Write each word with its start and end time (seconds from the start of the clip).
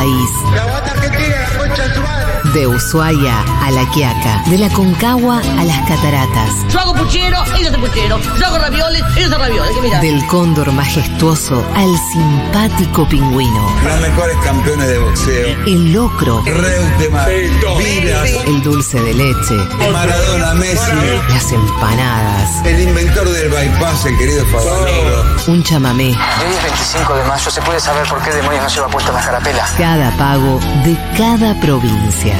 país. 0.00 0.32
De 0.54 2.39
Ushuaia 2.58 3.44
a 3.62 3.70
La 3.70 3.88
Quiaca, 3.90 4.42
de 4.50 4.58
la 4.58 4.68
Concagua 4.70 5.38
a 5.38 5.64
las 5.64 5.78
Cataratas. 5.88 6.50
Yo 6.68 6.80
hago 6.80 6.94
puchero, 6.94 7.38
ellos 7.56 7.68
hacen 7.68 7.80
puchero. 7.80 8.20
Yo 8.38 8.46
hago 8.46 8.58
ravioles, 8.58 9.02
ellos 9.16 9.32
hacen 9.32 9.40
ravioles. 9.40 10.00
Del 10.00 10.26
cóndor 10.26 10.72
majestuoso 10.72 11.64
al 11.76 11.96
simpático 12.12 13.08
pingüino. 13.08 13.70
Los 13.84 14.00
mejores 14.00 14.36
campeones 14.38 14.88
de 14.88 14.98
boxeo. 14.98 15.64
El 15.66 15.92
locro, 15.92 16.42
Reutemann, 16.44 17.28
el 17.28 18.62
dulce 18.62 19.00
de 19.00 19.14
leche, 19.14 19.54
Maradona, 19.92 20.54
Messi, 20.54 20.90
las 21.28 21.52
empanadas, 21.52 22.66
el 22.66 22.80
inventor 22.80 23.28
del 23.28 23.48
bypass, 23.48 24.06
el 24.06 24.18
querido 24.18 24.44
Favaloro. 24.46 25.24
un 25.46 25.62
chamamé. 25.62 26.08
Hoy 26.08 26.54
es 26.56 26.62
25 26.64 27.14
de 27.14 27.24
mayo, 27.24 27.50
¿se 27.50 27.62
puede 27.62 27.78
saber 27.80 28.08
por 28.08 28.20
qué 28.22 28.30
demonios 28.32 28.62
no 28.64 28.68
lleva 28.68 28.88
puesta 28.88 29.12
la 29.12 29.20
carapela? 29.22 29.64
Cada 29.78 30.10
pago 30.16 30.58
de 30.84 30.96
cada 31.16 31.58
provincia. 31.60 32.39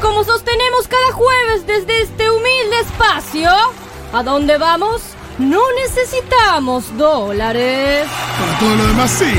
como 0.00 0.24
sostenemos 0.24 0.88
cada 0.88 1.12
jueves 1.12 1.66
desde 1.66 2.02
este 2.02 2.30
humilde 2.30 2.80
espacio, 2.80 3.50
¿a 4.12 4.22
dónde 4.22 4.58
vamos? 4.58 5.02
No 5.38 5.60
necesitamos 5.84 6.96
dólares. 6.96 8.06
Para 8.38 8.58
todo 8.58 8.74
lo 8.76 8.86
demás 8.88 9.10
sí. 9.10 9.32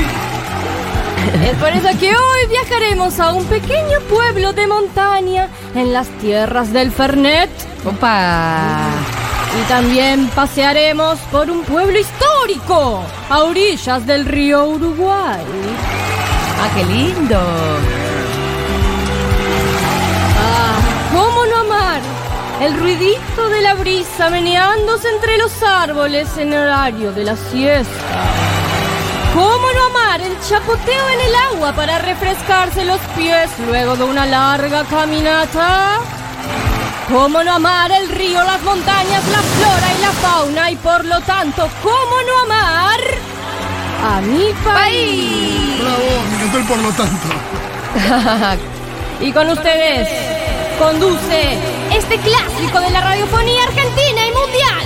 Es 1.44 1.56
por 1.56 1.68
eso 1.68 1.98
que 1.98 2.16
hoy 2.16 2.46
viajaremos 2.48 3.20
a 3.20 3.32
un 3.32 3.44
pequeño 3.46 4.00
pueblo 4.08 4.52
de 4.52 4.66
montaña 4.66 5.48
en 5.74 5.92
las 5.92 6.08
tierras 6.18 6.72
del 6.72 6.90
Fernet. 6.90 7.50
Opa. 7.84 8.88
Y 9.60 9.68
también 9.68 10.28
pasearemos 10.28 11.18
por 11.30 11.50
un 11.50 11.62
pueblo 11.62 11.98
histórico 11.98 13.02
a 13.28 13.42
orillas 13.42 14.06
del 14.06 14.24
río 14.24 14.66
Uruguay. 14.66 15.44
Ah, 16.60 16.68
qué 16.74 16.84
lindo. 16.84 17.40
El 22.62 22.78
ruidito 22.78 23.48
de 23.48 23.60
la 23.60 23.74
brisa 23.74 24.30
meneándose 24.30 25.08
entre 25.08 25.36
los 25.36 25.50
árboles 25.64 26.28
en 26.38 26.52
horario 26.54 27.10
de 27.10 27.24
la 27.24 27.36
siesta. 27.36 28.22
¿Cómo 29.34 29.66
no 29.72 29.86
amar 29.86 30.20
el 30.20 30.38
chapoteo 30.48 31.08
en 31.08 31.20
el 31.22 31.34
agua 31.34 31.72
para 31.72 31.98
refrescarse 31.98 32.84
los 32.84 33.00
pies 33.16 33.50
luego 33.66 33.96
de 33.96 34.04
una 34.04 34.26
larga 34.26 34.84
caminata? 34.84 35.98
¿Cómo 37.08 37.42
no 37.42 37.52
amar 37.52 37.90
el 37.90 38.08
río, 38.08 38.40
las 38.44 38.62
montañas, 38.62 39.24
la 39.32 39.42
flora 39.42 39.88
y 39.98 40.00
la 40.00 40.12
fauna? 40.12 40.70
Y 40.70 40.76
por 40.76 41.04
lo 41.04 41.20
tanto, 41.22 41.68
¿cómo 41.82 42.16
no 42.28 42.38
amar 42.44 43.00
a 44.04 44.20
mi 44.20 44.52
país? 44.62 45.80
Bravo, 45.80 46.22
me 46.30 46.36
encantó 46.36 46.58
el 46.58 46.64
por 46.66 46.78
lo 46.78 46.92
tanto. 46.92 47.28
Y 49.20 49.30
con 49.30 49.48
ustedes 49.50 50.08
conduce 50.80 51.71
este 51.96 52.16
clásico 52.18 52.80
de 52.80 52.90
la 52.90 53.00
radiofonía 53.00 53.64
argentina 53.64 54.26
y 54.26 54.32
mundial. 54.32 54.84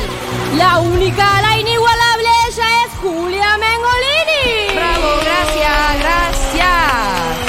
La 0.56 0.78
única, 0.80 1.40
la 1.40 1.58
inigualable, 1.58 2.28
ella 2.48 2.64
es 2.84 2.92
Julia 3.00 3.56
Mengolini. 3.58 4.74
Bravo, 4.74 5.08
gracias, 5.22 6.00
gracias. 6.00 7.46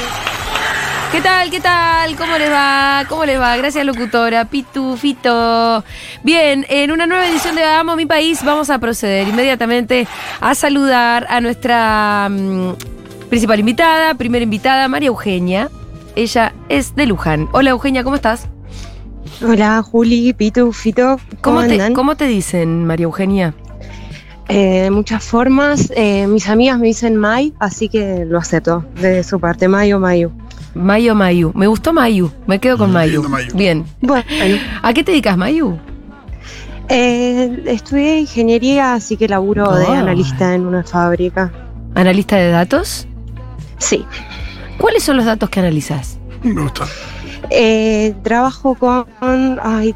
¿Qué 1.12 1.22
tal? 1.22 1.50
¿Qué 1.50 1.60
tal? 1.60 2.16
¿Cómo 2.16 2.38
les 2.38 2.52
va? 2.52 3.06
¿Cómo 3.10 3.26
les 3.26 3.40
va? 3.40 3.58
Gracias, 3.58 3.86
locutora. 3.86 4.46
Pitu, 4.46 4.96
Fito. 4.98 5.84
Bien, 6.24 6.66
en 6.70 6.92
una 6.92 7.08
nueva 7.08 7.28
edición 7.28 7.56
de 7.56 7.64
Amo 7.64 7.96
mi 7.96 8.06
país 8.06 8.44
vamos 8.44 8.70
a 8.70 8.78
proceder 8.78 9.28
inmediatamente 9.28 10.08
a 10.40 10.54
saludar 10.54 11.26
a 11.30 11.42
nuestra 11.42 12.28
mm, 12.30 12.74
principal 13.30 13.60
invitada, 13.60 14.14
primera 14.14 14.44
invitada, 14.44 14.88
María 14.88 15.08
Eugenia. 15.08 15.70
Ella 16.16 16.54
es 16.70 16.96
de 16.96 17.06
Luján. 17.06 17.50
Hola, 17.54 17.72
Eugenia, 17.72 18.04
¿cómo 18.04 18.16
estás? 18.16 18.48
Hola, 19.46 19.82
Juli, 19.84 20.34
Pitu, 20.34 20.72
Fito. 20.74 21.18
¿Cómo, 21.42 21.58
¿Cómo, 21.62 21.68
te? 21.68 21.94
¿Cómo 21.94 22.16
te 22.18 22.26
dicen, 22.28 22.86
María 22.86 23.06
Eugenia? 23.06 23.54
Eh, 24.50 24.82
de 24.84 24.92
muchas 24.92 25.24
formas. 25.24 25.92
Eh, 25.96 26.26
mis 26.28 26.48
amigas 26.50 26.80
me 26.80 26.88
dicen 26.88 27.16
May, 27.18 27.54
así 27.60 27.90
que 27.90 28.26
lo 28.26 28.38
acepto. 28.40 28.86
De 29.02 29.24
su 29.24 29.40
parte, 29.40 29.68
Mayo, 29.68 30.00
Mayu. 30.00 30.32
Mayo 30.74 31.16
Mayu. 31.16 31.52
Me 31.56 31.68
gustó 31.68 31.92
Mayu. 31.92 32.32
Me 32.46 32.60
quedo 32.60 32.78
con 32.78 32.92
Mayu. 32.92 33.24
Mayu. 33.28 33.54
Bien. 33.56 33.86
Bueno, 34.02 34.24
¿A 34.84 34.94
qué 34.94 35.04
te 35.04 35.12
dedicas, 35.12 35.38
Mayu? 35.38 35.78
eh, 36.90 37.64
estudié 37.66 38.20
ingeniería, 38.22 38.94
así 38.94 39.18
que 39.18 39.28
laburo 39.28 39.76
de 39.76 39.86
Ah. 39.88 40.00
analista 40.00 40.54
en 40.56 40.66
una 40.66 40.84
fábrica. 40.84 41.52
¿Analista 41.96 42.38
de 42.38 42.50
datos? 42.52 43.08
Sí. 43.80 44.06
¿Cuáles 44.78 45.04
son 45.04 45.18
los 45.18 45.26
datos 45.26 45.50
que 45.50 45.60
analizas? 45.60 46.18
Me 46.44 46.62
gusta. 46.62 46.86
Eh, 47.50 48.14
trabajo 48.24 48.76
con. 48.76 49.06
Ay, 49.64 49.96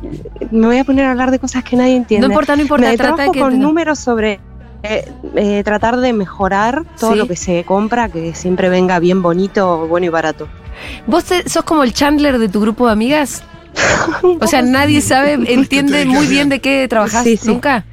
me 0.52 0.68
voy 0.68 0.78
a 0.78 0.84
poner 0.84 1.06
a 1.06 1.12
hablar 1.12 1.32
de 1.32 1.40
cosas 1.40 1.64
que 1.64 1.76
nadie 1.76 1.96
entiende. 1.96 2.28
No 2.28 2.34
importa, 2.34 2.56
no 2.56 2.62
importa. 2.62 2.88
Me 2.90 2.98
trata 2.98 3.12
de 3.12 3.16
trabajo 3.18 3.32
que 3.34 3.40
con 3.40 3.52
te- 3.52 3.58
números 3.58 4.00
sobre 4.00 4.40
eh, 4.84 5.12
eh, 5.36 5.62
tratar 5.64 5.98
de 5.98 6.14
mejorar 6.14 6.84
todo 7.00 7.12
Sí. 7.14 7.18
lo 7.18 7.28
que 7.28 7.36
se 7.36 7.64
compra, 7.64 8.10
que 8.10 8.34
siempre 8.34 8.70
venga 8.70 9.00
bien 9.00 9.22
bonito, 9.22 9.88
bueno 9.88 10.06
y 10.06 10.10
barato. 10.10 10.48
¿Vos 11.08 11.26
te- 11.26 11.48
sos 11.50 11.64
como 11.64 11.84
el 11.84 11.94
Chandler 11.94 12.40
de 12.40 12.50
tu 12.50 12.62
grupo 12.62 12.88
de 12.88 12.94
amigas? 12.94 13.44
O 14.42 14.48
sea, 14.48 14.62
nadie 14.62 15.02
sabe, 15.02 15.34
entiende 15.48 16.06
muy 16.06 16.28
bien 16.28 16.50
de 16.50 16.60
qué 16.60 16.90
Sí, 17.24 17.38
sí. 17.38 17.48
nunca. 17.48 17.86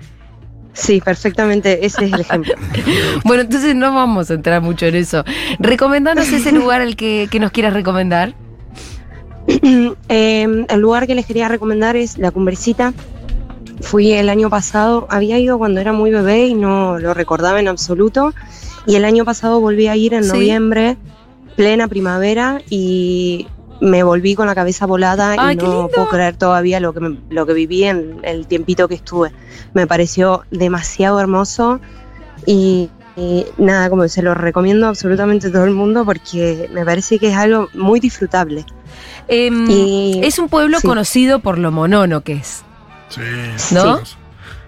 Sí, 0.72 1.00
perfectamente, 1.00 1.84
ese 1.84 2.04
es 2.06 2.12
el 2.12 2.20
ejemplo. 2.20 2.54
Bueno, 3.24 3.42
entonces 3.42 3.74
no 3.74 3.92
vamos 3.92 4.30
a 4.30 4.34
entrar 4.34 4.62
mucho 4.62 4.86
en 4.86 4.94
eso. 4.94 5.24
Recomendanos 5.58 6.32
ese 6.32 6.52
lugar 6.52 6.80
al 6.80 6.94
que, 6.96 7.26
que 7.30 7.40
nos 7.40 7.50
quieras 7.50 7.72
recomendar. 7.74 8.34
Eh, 10.10 10.64
el 10.68 10.80
lugar 10.80 11.06
que 11.06 11.14
les 11.14 11.26
quería 11.26 11.48
recomendar 11.48 11.96
es 11.96 12.18
La 12.18 12.30
Cumbrecita. 12.30 12.92
Fui 13.80 14.12
el 14.12 14.28
año 14.28 14.50
pasado, 14.50 15.06
había 15.10 15.38
ido 15.38 15.58
cuando 15.58 15.80
era 15.80 15.92
muy 15.92 16.10
bebé 16.10 16.46
y 16.46 16.54
no 16.54 16.98
lo 16.98 17.14
recordaba 17.14 17.60
en 17.60 17.68
absoluto. 17.68 18.32
Y 18.86 18.96
el 18.96 19.04
año 19.04 19.24
pasado 19.24 19.60
volví 19.60 19.86
a 19.88 19.96
ir 19.96 20.14
en 20.14 20.24
Sí. 20.24 20.30
noviembre, 20.32 20.96
plena 21.56 21.88
primavera, 21.88 22.60
y 22.70 23.46
me 23.80 24.02
volví 24.02 24.34
con 24.34 24.46
la 24.46 24.54
cabeza 24.54 24.86
volada 24.86 25.36
Ay, 25.38 25.54
y 25.54 25.56
no 25.58 25.88
puedo 25.94 26.08
creer 26.08 26.36
todavía 26.36 26.80
lo 26.80 26.92
que, 26.92 27.00
me- 27.00 27.18
lo 27.30 27.46
que 27.46 27.52
viví 27.52 27.84
en 27.84 28.18
el 28.22 28.46
tiempito 28.46 28.88
que 28.88 28.94
estuve. 28.96 29.30
Me 29.74 29.86
pareció 29.86 30.42
demasiado 30.50 31.20
hermoso 31.20 31.80
y, 32.46 32.88
y 33.18 33.44
nada, 33.58 33.90
como 33.90 34.06
se 34.08 34.22
lo 34.22 34.34
recomiendo 34.34 34.86
absolutamente 34.86 35.48
a 35.48 35.52
todo 35.52 35.64
el 35.64 35.72
mundo 35.72 36.04
porque 36.04 36.68
me 36.72 36.84
parece 36.84 37.18
que 37.18 37.28
es 37.30 37.36
algo 37.36 37.68
muy 37.74 37.98
disfrutable. 38.00 38.64
Em, 39.26 39.68
Y- 39.70 40.20
es 40.22 40.38
un 40.38 40.48
pueblo 40.48 40.78
sí. 40.80 40.86
conocido 40.86 41.40
por 41.40 41.58
lo 41.58 41.70
monono 41.72 42.22
que 42.22 42.34
es, 42.34 42.62
Sí. 43.08 43.20
¿no? 43.74 44.04
Sí. 44.04 44.14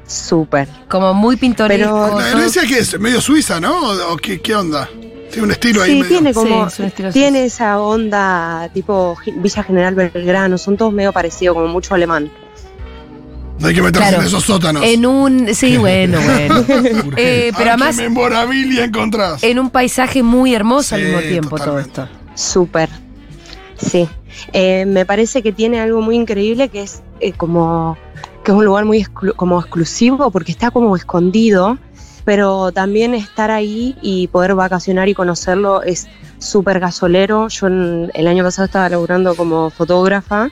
Súper. 0.07 0.69
Como 0.89 1.15
muy 1.15 1.37
pintoresco. 1.37 2.07
Pero- 2.07 2.19
La 2.21 2.31
herencia 2.31 2.63
que 2.67 2.79
es 2.81 2.99
medio 2.99 3.21
suiza, 3.21 3.61
¿no? 3.61 3.91
¿O 4.13 4.17
qué, 4.17 4.41
qué 4.41 4.57
onda? 4.57 4.89
Tiene 5.31 5.45
un 5.45 5.51
estilo 5.53 5.83
ahí 5.83 5.91
Sí, 5.93 5.97
medio. 6.01 6.09
tiene 6.09 6.35
como. 6.35 6.69
Sí, 6.69 6.83
es 6.83 7.13
tiene 7.13 7.45
esa 7.45 7.79
onda 7.81 8.69
tipo 8.75 9.17
Villa 9.37 9.63
General 9.63 9.95
Belgrano, 9.95 10.59
son 10.59 10.77
todos 10.77 10.93
medio 10.93 11.13
parecidos, 11.13 11.55
como 11.55 11.69
mucho 11.69 11.95
alemán. 11.95 12.29
No 13.61 13.69
hay 13.69 13.75
que 13.75 13.83
meterse 13.83 14.09
Claro. 14.09 14.23
en 14.23 14.27
esos 14.29 14.45
sótanos. 14.45 14.83
En 14.85 15.07
un. 15.07 15.55
Sí, 15.55 15.77
bueno, 15.79 16.19
bueno. 16.21 16.65
Eh, 17.17 17.53
pero 17.57 17.71
Ah, 17.71 17.75
además, 17.75 17.97
qué 17.97 18.03
memorabilia 18.03 18.85
encontrás. 18.85 19.43
en 19.43 19.59
un 19.59 19.71
paisaje 19.71 20.23
muy 20.23 20.55
hermoso 20.55 20.95
al 20.95 21.03
mismo 21.03 21.21
tiempo 21.21 21.57
totalmente. 21.57 21.91
todo 21.93 22.05
esto. 22.07 22.19
Súper. 22.35 22.89
Sí. 23.77 24.09
Eh, 24.53 24.85
me 24.87 25.05
parece 25.07 25.43
que 25.43 25.53
tiene 25.53 25.81
algo 25.81 26.01
muy 26.03 26.17
increíble 26.17 26.69
que 26.69 26.83
es 26.83 27.03
eh, 27.21 27.33
como. 27.33 27.97
que 28.45 28.53
es 28.53 28.57
un 28.57 28.65
lugar 28.65 28.85
muy 28.87 29.03
exclu- 29.05 29.35
como 29.37 29.61
exclusivo 29.61 30.31
porque 30.31 30.53
está 30.53 30.71
como 30.71 30.97
escondido. 30.97 31.79
Pero 32.25 32.71
también 32.71 33.15
estar 33.15 33.51
ahí 33.51 33.97
y 34.03 34.27
poder 34.29 34.55
vacacionar 34.55 35.09
y 35.09 35.15
conocerlo 35.15 35.83
es 35.83 36.07
súper 36.39 36.79
gasolero. 36.79 37.49
Yo 37.49 37.67
en- 37.67 38.11
el 38.15 38.27
año 38.29 38.45
pasado 38.45 38.67
estaba 38.67 38.89
laburando 38.91 39.35
como 39.35 39.71
fotógrafa 39.71 40.49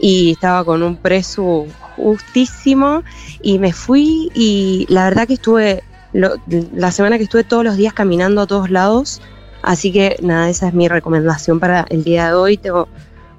y 0.00 0.30
estaba 0.32 0.64
con 0.64 0.82
un 0.84 0.96
precio 0.96 1.66
justísimo 1.98 3.02
y 3.42 3.58
me 3.58 3.72
fui 3.72 4.30
y 4.34 4.86
la 4.88 5.04
verdad 5.04 5.26
que 5.26 5.34
estuve 5.34 5.82
lo- 6.12 6.36
la 6.74 6.90
semana 6.90 7.18
que 7.18 7.24
estuve 7.24 7.44
todos 7.44 7.64
los 7.64 7.76
días 7.76 7.92
caminando 7.92 8.40
a 8.42 8.46
todos 8.46 8.70
lados, 8.70 9.20
así 9.62 9.92
que 9.92 10.16
nada, 10.22 10.48
esa 10.48 10.68
es 10.68 10.74
mi 10.74 10.88
recomendación 10.88 11.60
para 11.60 11.84
el 11.90 12.04
día 12.04 12.28
de 12.28 12.34
hoy. 12.34 12.56
Tengo 12.56 12.88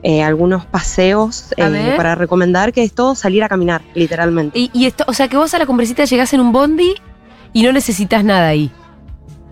eh, 0.03 0.21
algunos 0.23 0.65
paseos 0.65 1.53
eh, 1.57 1.93
para 1.97 2.15
recomendar, 2.15 2.71
que 2.71 2.83
es 2.83 2.93
todo 2.93 3.15
salir 3.15 3.43
a 3.43 3.49
caminar, 3.49 3.81
literalmente. 3.95 4.57
Y, 4.57 4.69
y 4.73 4.85
esto, 4.85 5.03
o 5.07 5.13
sea 5.13 5.27
que 5.27 5.35
vos 5.37 5.53
a 5.53 5.59
la 5.59 5.65
cumbrecita 5.65 6.05
llegás 6.05 6.31
en 6.33 6.41
un 6.41 6.51
bondi 6.51 6.93
y 7.51 7.63
no 7.63 7.71
necesitas 7.73 8.23
nada 8.23 8.47
ahí. 8.47 8.71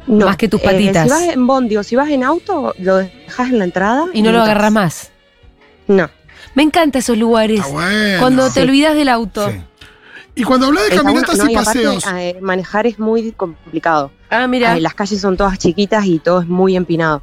No, 0.05 0.27
más 0.27 0.37
que 0.37 0.47
tus 0.47 0.61
eh, 0.61 0.63
patitas. 0.63 1.03
si 1.03 1.09
vas 1.09 1.23
en 1.23 1.47
bondi 1.47 1.75
o 1.75 1.83
si 1.83 1.97
vas 1.97 2.09
en 2.09 2.23
auto, 2.23 2.73
lo 2.79 2.95
dejas 2.97 3.49
en 3.49 3.59
la 3.59 3.65
entrada. 3.65 4.05
Y 4.13 4.21
no 4.21 4.31
lo 4.31 4.41
agarras 4.41 4.71
más. 4.71 5.11
No. 5.87 6.09
Me 6.57 6.63
encantan 6.63 7.01
esos 7.01 7.19
lugares. 7.19 7.61
Ah, 7.63 7.67
bueno. 7.67 8.19
Cuando 8.19 8.49
te 8.49 8.63
olvidas 8.63 8.95
del 8.95 9.09
auto. 9.09 9.47
Sí. 9.47 9.61
Y 10.33 10.43
cuando 10.43 10.65
hablas 10.65 10.85
de 10.85 10.89
Está 10.89 11.03
bueno, 11.03 11.21
caminatas 11.21 11.37
no, 11.37 11.51
y 11.51 11.55
aparte, 11.55 11.83
paseos, 11.83 12.05
eh, 12.15 12.39
manejar 12.41 12.87
es 12.87 12.97
muy 12.97 13.31
complicado. 13.31 14.11
Ah, 14.31 14.47
mira. 14.47 14.75
Eh, 14.75 14.81
las 14.81 14.95
calles 14.95 15.21
son 15.21 15.37
todas 15.37 15.59
chiquitas 15.59 16.07
y 16.07 16.17
todo 16.17 16.41
es 16.41 16.47
muy 16.47 16.75
empinado. 16.75 17.21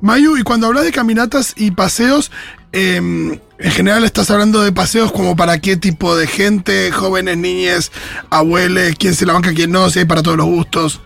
Mayu, 0.00 0.36
y 0.36 0.42
cuando 0.42 0.66
hablas 0.66 0.82
de 0.82 0.90
caminatas 0.90 1.54
y 1.56 1.70
paseos, 1.70 2.32
eh, 2.72 2.96
en 2.96 3.70
general 3.70 4.02
estás 4.02 4.28
hablando 4.32 4.60
de 4.60 4.72
paseos 4.72 5.12
como 5.12 5.36
para 5.36 5.60
qué 5.60 5.76
tipo 5.76 6.16
de 6.16 6.26
gente, 6.26 6.90
jóvenes, 6.90 7.38
niñas, 7.38 7.92
abuelos, 8.28 8.96
quién 8.98 9.14
se 9.14 9.24
la 9.24 9.34
banca, 9.34 9.54
quién 9.54 9.70
no, 9.70 9.88
si 9.88 10.00
hay 10.00 10.04
para 10.04 10.24
todos 10.24 10.36
los 10.36 10.46
gustos. 10.46 11.00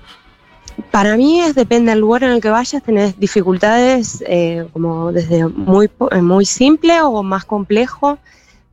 Para 0.91 1.17
mí 1.17 1.41
es 1.41 1.55
depende 1.55 1.91
del 1.91 2.01
lugar 2.01 2.25
en 2.25 2.31
el 2.33 2.41
que 2.41 2.51
vayas, 2.51 2.83
tenés 2.83 3.19
dificultades 3.19 4.23
eh, 4.27 4.67
como 4.73 5.13
desde 5.13 5.47
muy, 5.47 5.91
eh, 6.11 6.23
muy 6.23 6.45
simple 6.45 7.01
o 7.03 7.23
más 7.23 7.45
complejo. 7.45 8.19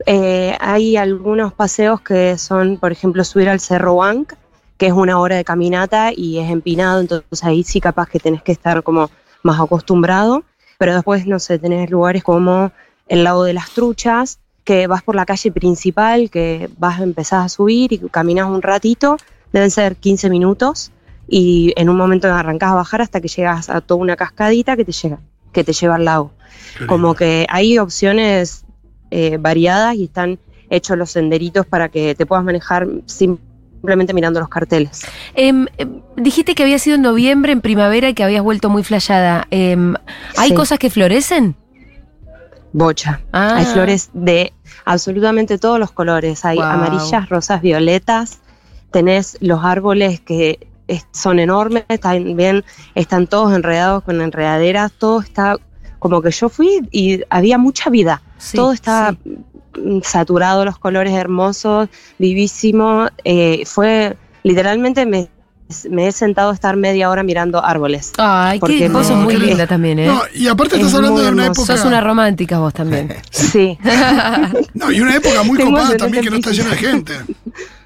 Eh, 0.05 0.55
hay 0.59 0.97
algunos 0.97 1.53
paseos 1.53 2.01
que 2.01 2.37
son, 2.37 2.77
por 2.77 2.91
ejemplo, 2.91 3.23
subir 3.23 3.49
al 3.49 3.59
Cerro 3.59 3.95
Bank, 3.95 4.33
que 4.77 4.87
es 4.87 4.93
una 4.93 5.19
hora 5.19 5.35
de 5.35 5.43
caminata 5.43 6.11
y 6.15 6.39
es 6.39 6.49
empinado, 6.49 7.01
entonces 7.01 7.43
ahí 7.43 7.63
sí 7.63 7.81
capaz 7.81 8.07
que 8.07 8.19
tenés 8.19 8.41
que 8.43 8.53
estar 8.53 8.81
como 8.83 9.09
más 9.43 9.59
acostumbrado. 9.59 10.43
Pero 10.77 10.93
después, 10.93 11.27
no 11.27 11.39
sé, 11.39 11.59
tenés 11.59 11.89
lugares 11.89 12.23
como 12.23 12.71
el 13.07 13.23
lago 13.25 13.43
de 13.43 13.53
las 13.53 13.71
truchas, 13.71 14.39
que 14.63 14.87
vas 14.87 15.03
por 15.03 15.15
la 15.15 15.25
calle 15.25 15.51
principal, 15.51 16.29
que 16.29 16.69
vas, 16.77 17.01
empezás 17.01 17.45
a 17.45 17.49
subir 17.49 17.91
y 17.91 17.97
caminas 18.09 18.47
un 18.47 18.61
ratito, 18.61 19.17
deben 19.51 19.71
ser 19.71 19.95
15 19.95 20.29
minutos 20.29 20.91
y 21.29 21.73
en 21.75 21.89
un 21.89 21.97
momento 21.97 22.27
arrancás 22.33 22.71
a 22.71 22.75
bajar 22.75 23.01
hasta 23.01 23.21
que 23.21 23.27
llegas 23.27 23.69
a 23.69 23.81
toda 23.81 24.01
una 24.01 24.15
cascadita 24.15 24.75
que 24.75 24.85
te 24.85 24.91
llega, 24.91 25.19
que 25.51 25.63
te 25.63 25.73
lleva 25.73 25.95
al 25.95 26.05
lago. 26.05 26.31
Como 26.87 27.13
que 27.13 27.45
hay 27.49 27.77
opciones 27.77 28.65
eh, 29.11 29.37
variadas 29.39 29.95
y 29.95 30.05
están 30.05 30.39
hechos 30.69 30.97
los 30.97 31.11
senderitos 31.11 31.65
para 31.65 31.89
que 31.89 32.15
te 32.15 32.25
puedas 32.25 32.43
manejar 32.45 32.87
simplemente 33.05 34.13
mirando 34.13 34.39
los 34.39 34.49
carteles. 34.49 35.01
Em, 35.33 35.67
em, 35.77 36.01
dijiste 36.15 36.55
que 36.55 36.63
había 36.63 36.79
sido 36.79 36.95
en 36.95 37.01
noviembre, 37.01 37.51
en 37.51 37.61
primavera 37.61 38.09
y 38.09 38.13
que 38.13 38.23
habías 38.23 38.43
vuelto 38.43 38.69
muy 38.69 38.83
flayada. 38.83 39.47
Em, 39.51 39.95
¿Hay 40.37 40.49
Sí. 40.49 40.55
cosas 40.55 40.79
que 40.79 40.89
florecen? 40.89 41.55
Bocha. 42.71 43.21
Ah. 43.31 43.55
Hay 43.57 43.65
flores 43.65 44.09
de 44.13 44.53
absolutamente 44.85 45.57
todos 45.57 45.79
los 45.79 45.91
colores. 45.91 46.45
Hay 46.45 46.59
amarillas, 46.59 47.29
rosas, 47.29 47.61
violetas. 47.61 48.39
Tenés 48.91 49.37
los 49.41 49.63
árboles 49.63 50.19
que 50.19 50.67
es- 50.89 51.05
son 51.11 51.39
enormes, 51.39 51.85
también 52.01 52.63
están 52.95 53.27
todos 53.27 53.53
enredados 53.55 54.03
con 54.03 54.19
enredaderas. 54.21 54.91
Todo 54.91 55.21
está 55.21 55.55
como 55.99 56.21
que 56.21 56.31
yo 56.31 56.49
fui 56.49 56.81
y 56.91 57.21
había 57.29 57.57
mucha 57.57 57.89
vida. 57.89 58.21
Sí, 58.37 58.57
todo 58.57 58.71
está 58.73 59.15
sí. 59.23 60.01
saturado, 60.03 60.65
los 60.65 60.77
colores 60.77 61.13
hermosos, 61.13 61.89
vivísimo. 62.17 63.07
Eh, 63.23 63.63
fue 63.65 64.15
literalmente 64.43 65.05
me, 65.05 65.29
me 65.89 66.07
he 66.07 66.11
sentado 66.11 66.51
a 66.51 66.53
estar 66.53 66.75
media 66.77 67.09
hora 67.09 67.21
mirando 67.21 67.63
árboles. 67.63 68.11
Ay, 68.17 68.57
qué 68.57 68.59
Porque 68.61 68.89
vos 68.89 69.05
sos 69.07 69.17
muy 69.17 69.35
qué 69.35 69.39
linda 69.39 69.67
también, 69.67 69.99
¿eh? 69.99 70.07
No, 70.07 70.21
y 70.33 70.47
aparte 70.47 70.75
Es 70.75 70.81
estás 70.81 70.95
hablando 70.95 71.21
de 71.21 71.29
una 71.31 71.43
hermoso. 71.43 71.61
época. 71.63 71.77
Sos 71.77 71.85
una 71.85 72.01
romántica 72.01 72.59
vos 72.59 72.73
también. 72.73 73.13
Sí. 73.31 73.77
No, 74.73 74.91
y 74.91 75.01
una 75.01 75.15
época 75.17 75.43
muy 75.43 75.57
Tengo 75.57 75.71
copada 75.71 75.97
también 75.97 76.23
que 76.23 76.29
no 76.29 76.37
está 76.37 76.51
llena 76.51 76.69
de 76.71 76.77
gente. 76.77 77.13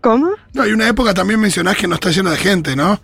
¿Cómo? 0.00 0.30
No, 0.52 0.66
y 0.66 0.72
una 0.72 0.88
época 0.88 1.12
también 1.14 1.40
mencionás 1.40 1.76
que 1.76 1.86
no 1.88 1.94
está 1.94 2.10
llena 2.10 2.30
de 2.30 2.36
gente, 2.36 2.76
¿no? 2.76 3.00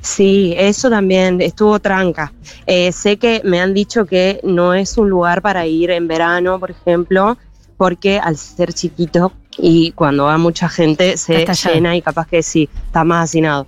Sí, 0.00 0.54
eso 0.56 0.90
también 0.90 1.40
estuvo 1.40 1.78
tranca. 1.80 2.32
Eh, 2.66 2.92
sé 2.92 3.16
que 3.18 3.40
me 3.44 3.60
han 3.60 3.72
dicho 3.72 4.04
que 4.04 4.40
no 4.42 4.74
es 4.74 4.98
un 4.98 5.08
lugar 5.08 5.40
para 5.40 5.66
ir 5.66 5.90
en 5.90 6.06
verano, 6.08 6.60
por 6.60 6.70
ejemplo, 6.70 7.38
porque 7.76 8.18
al 8.18 8.36
ser 8.36 8.72
chiquito 8.74 9.32
y 9.56 9.92
cuando 9.92 10.24
va 10.24 10.36
mucha 10.36 10.68
gente 10.68 11.16
se 11.16 11.40
Está 11.40 11.52
allá. 11.52 11.72
llena 11.72 11.96
y 11.96 12.02
capaz 12.02 12.26
que 12.26 12.42
sí, 12.42 12.68
está 12.86 13.04
más 13.04 13.24
hacinado. 13.30 13.66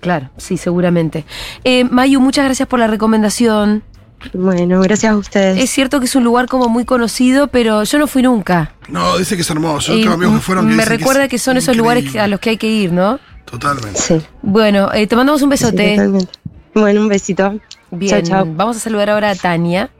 Claro, 0.00 0.30
sí, 0.36 0.56
seguramente. 0.56 1.24
Eh, 1.64 1.84
Mayu, 1.84 2.20
muchas 2.20 2.44
gracias 2.44 2.68
por 2.68 2.78
la 2.78 2.86
recomendación. 2.86 3.82
Bueno, 4.32 4.80
gracias 4.80 5.12
a 5.12 5.16
ustedes. 5.16 5.58
Es 5.62 5.70
cierto 5.70 6.00
que 6.00 6.06
es 6.06 6.14
un 6.16 6.24
lugar 6.24 6.46
como 6.46 6.68
muy 6.68 6.84
conocido, 6.84 7.48
pero 7.48 7.84
yo 7.84 7.98
no 7.98 8.06
fui 8.06 8.22
nunca. 8.22 8.72
No, 8.88 9.18
dice 9.18 9.36
que 9.36 9.42
es 9.42 9.50
hermoso. 9.50 9.92
Yo 9.92 9.98
Y 9.98 10.02
tengo 10.02 10.14
amigos 10.14 10.36
que 10.36 10.40
fueron 10.40 10.68
que 10.68 10.74
me 10.74 10.84
recuerda 10.84 11.24
es 11.24 11.28
que, 11.30 11.38
son 11.38 11.56
esos 11.56 11.76
lugares 11.76 12.14
a 12.16 12.26
los 12.26 12.40
que 12.40 12.50
hay 12.50 12.56
que 12.56 12.66
ir, 12.68 12.92
¿no? 12.92 13.18
Totalmente. 13.44 14.00
Sí, 14.00 14.20
Bueno, 14.42 14.92
eh, 14.92 15.06
te 15.06 15.14
mandamos 15.16 15.42
un 15.42 15.48
sí, 15.48 15.64
besote. 15.64 15.90
totalmente. 15.96 16.32
Bueno, 16.74 17.00
un 17.02 17.08
besito. 17.08 17.58
Bien, 17.90 18.24
Chao, 18.24 18.44
chao. 18.44 18.52
vamos 18.56 18.76
a 18.76 18.80
saludar 18.80 19.10
ahora 19.10 19.30
a 19.30 19.34
Tania. 19.36 19.90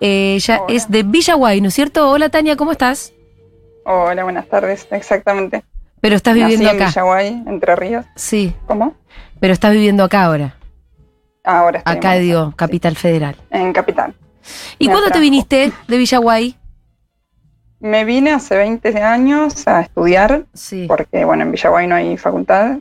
Eh, 0.00 0.34
ella 0.36 0.60
es 0.68 0.90
de 0.90 1.02
Villaguay, 1.02 1.60
¿no 1.60 1.68
es 1.68 1.74
cierto? 1.74 2.10
Hola 2.10 2.28
Tania, 2.28 2.56
¿cómo 2.56 2.72
estás? 2.72 3.12
Hola, 3.84 4.24
buenas 4.24 4.48
tardes, 4.48 4.86
exactamente. 4.90 5.62
Pero 6.00 6.16
estás 6.16 6.34
viviendo 6.34 6.64
Nací 6.64 6.76
en 6.76 6.82
acá. 6.82 6.90
Villaguay, 6.90 7.42
Entre 7.46 7.76
Ríos. 7.76 8.04
Sí, 8.16 8.54
¿Cómo? 8.66 8.94
pero 9.40 9.52
estás 9.54 9.72
viviendo 9.72 10.04
acá 10.04 10.24
ahora. 10.24 10.54
Ahora 11.44 11.82
en 11.84 11.96
Acá 11.98 12.14
digo, 12.14 12.52
Capital 12.56 12.96
Federal. 12.96 13.36
en 13.50 13.72
Capital. 13.72 14.14
¿Y 14.78 14.88
cuándo 14.88 15.10
te 15.10 15.20
viniste 15.20 15.72
de 15.88 15.96
Villaguay? 15.98 16.56
Me 17.80 18.04
vine 18.04 18.32
hace 18.32 18.56
20 18.56 19.02
años 19.02 19.66
a 19.66 19.80
estudiar, 19.80 20.44
Sí. 20.52 20.84
porque 20.86 21.24
bueno, 21.24 21.44
en 21.44 21.52
Villaguay 21.52 21.86
no 21.86 21.94
hay 21.94 22.16
facultad. 22.16 22.78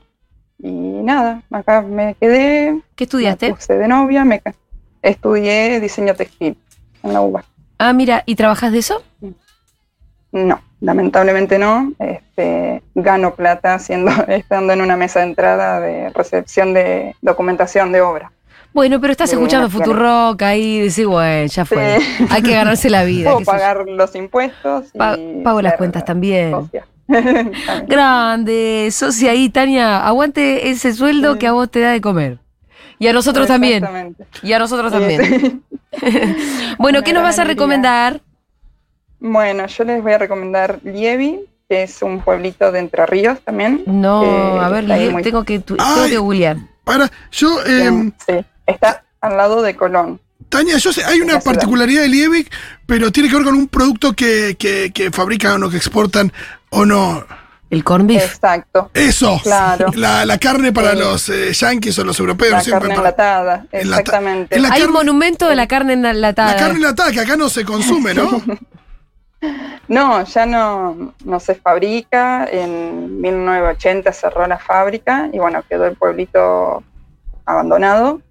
Y 0.61 0.71
nada, 0.71 1.41
acá 1.51 1.81
me 1.81 2.15
quedé. 2.19 2.81
¿Qué 2.95 3.05
estudiaste? 3.05 3.47
Me 3.49 3.55
puse 3.55 3.77
de 3.77 3.87
novia, 3.87 4.25
me 4.25 4.41
estudié 5.01 5.79
diseño 5.79 6.15
textil 6.15 6.57
en 7.03 7.13
la 7.13 7.21
UBA. 7.21 7.45
Ah, 7.77 7.93
mira, 7.93 8.23
¿y 8.25 8.35
trabajas 8.35 8.73
de 8.73 8.79
eso? 8.79 9.01
No, 10.33 10.61
lamentablemente 10.81 11.57
no. 11.57 11.93
Este, 11.97 12.83
gano 12.93 13.35
plata 13.35 13.75
haciendo, 13.75 14.11
estando 14.27 14.73
en 14.73 14.81
una 14.81 14.97
mesa 14.97 15.19
de 15.21 15.27
entrada 15.27 15.79
de 15.79 16.09
recepción 16.09 16.73
de 16.73 17.15
documentación 17.21 17.93
de 17.93 18.01
obra. 18.01 18.33
Bueno, 18.73 19.01
pero 19.01 19.11
estás 19.11 19.31
escuchando. 19.33 19.69
Futurock 19.69 20.41
ahí 20.43 20.77
y 20.77 20.79
decís, 20.81 21.05
bueno, 21.05 21.47
ya 21.47 21.65
fue. 21.65 21.99
Sí. 21.99 22.25
Hay 22.29 22.41
que 22.43 22.51
ganarse 22.53 22.89
la 22.89 23.03
vida. 23.03 23.31
Puedo 23.31 23.45
pagar 23.45 23.85
los 23.87 24.13
impuestos. 24.15 24.85
Y 24.93 24.97
Pa- 24.97 25.17
pago 25.43 25.61
las 25.61 25.73
cuentas 25.75 26.05
también. 26.05 26.51
socia. 26.51 26.85
También. 27.07 27.51
Grande, 27.87 28.89
socia 28.91 29.31
ahí, 29.31 29.49
Tania, 29.49 30.05
aguante 30.05 30.69
ese 30.69 30.93
sueldo 30.93 31.33
Sí. 31.33 31.39
que 31.39 31.47
a 31.47 31.51
vos 31.53 31.69
te 31.69 31.79
da 31.79 31.91
de 31.91 32.01
comer. 32.01 32.37
Y 32.99 33.07
a 33.07 33.13
nosotros 33.13 33.47
también. 33.47 33.77
Exactamente. 33.83 34.27
Y 34.43 34.53
a 34.53 34.59
nosotros 34.59 34.91
Sí, 34.93 34.99
también. 34.99 35.23
sí. 35.41 35.61
Bueno, 36.77 36.99
Una 36.99 37.03
¿qué 37.03 37.13
nos 37.13 37.23
vas 37.23 37.39
a 37.39 37.43
recomendar? 37.45 38.21
Bueno, 39.19 39.65
yo 39.67 39.83
les 39.83 40.01
voy 40.03 40.13
a 40.13 40.17
recomendar 40.17 40.79
Lievi, 40.83 41.39
que 41.67 41.83
es 41.83 42.01
un 42.01 42.21
pueblito 42.21 42.71
de 42.71 42.79
Entre 42.79 43.05
Ríos 43.05 43.39
también. 43.41 43.83
No, 43.85 44.21
a 44.61 44.69
ver, 44.69 44.83
está 44.83 44.93
ahí 44.93 45.07
Lie- 45.07 45.11
muy- 45.11 45.23
tengo 45.23 45.43
que, 45.43 45.59
tengo 45.59 45.77
que 46.09 46.17
googlear. 46.17 46.57
Para, 46.83 47.11
yo, 47.31 47.59
eh, 47.65 48.11
Sí, 48.25 48.33
está 48.71 49.03
al 49.21 49.37
lado 49.37 49.61
de 49.61 49.75
Colón. 49.75 50.19
Tania, 50.49 50.77
yo 50.77 50.91
sé, 50.93 51.03
hay 51.03 51.21
una 51.21 51.39
particularidad 51.39 52.01
de 52.03 52.07
Liebig, 52.07 52.49
pero 52.85 53.11
tiene 53.11 53.29
que 53.29 53.35
ver 53.35 53.45
con 53.45 53.53
un 53.55 53.67
producto 53.67 54.13
que, 54.13 54.55
que, 54.57 54.91
que 54.91 55.11
fabrican 55.11 55.61
o 55.63 55.69
que 55.69 55.77
exportan 55.77 56.31
o 56.69 56.85
no. 56.85 57.23
¿El 57.69 57.83
corn 57.83 58.07
beef? 58.07 58.23
Exacto. 58.33 58.89
Eso, 58.95 59.39
Claro. 59.43 59.91
la, 59.95 60.25
la 60.25 60.39
carne 60.39 60.73
para 60.73 60.93
Sí. 60.93 60.97
los 60.99 61.29
eh, 61.29 61.53
yanquis 61.53 61.99
o 61.99 62.03
los 62.03 62.19
europeos. 62.19 62.65
La 62.65 62.71
carne 62.71 62.87
para- 62.89 62.95
enlatada, 62.95 63.65
Enlata- 63.71 63.99
exactamente. 64.01 64.55
en 64.55 64.61
la 64.63 64.69
Hay 64.71 64.81
un 64.81 64.91
monumento 64.91 65.47
de 65.47 65.55
la 65.55 65.67
carne 65.67 65.93
enlatada. 65.93 66.53
La 66.53 66.57
carne 66.57 66.77
enlatada 66.77 67.11
que 67.11 67.19
acá 67.19 67.35
no 67.37 67.47
se 67.49 67.63
consume, 67.65 68.13
¿no? 68.15 68.41
No, 69.87 70.23
ya 70.25 70.45
no, 70.45 71.13
no 71.23 71.39
se 71.39 71.55
fabrica. 71.55 72.45
En 72.51 73.21
1980 73.21 74.11
cerró 74.11 74.45
la 74.47 74.57
fábrica 74.57 75.29
y 75.31 75.39
bueno, 75.39 75.63
quedó 75.67 75.85
el 75.85 75.95
pueblito 75.95 76.83
abandonado. 77.45 78.21